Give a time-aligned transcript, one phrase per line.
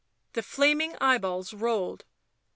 [0.33, 2.05] The flaming eyeballs rolled.